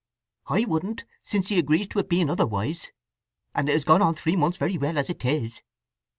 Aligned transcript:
"I 0.47 0.65
wouldn't—since 0.65 1.49
he 1.49 1.59
agrees 1.59 1.87
to 1.89 1.99
it 1.99 2.09
being 2.09 2.27
otherwise, 2.31 2.89
and 3.53 3.69
it 3.69 3.73
has 3.73 3.85
gone 3.85 4.01
on 4.01 4.15
three 4.15 4.35
months 4.35 4.57
very 4.57 4.79
well 4.79 4.97
as 4.97 5.11
it 5.11 5.23
is." 5.23 5.61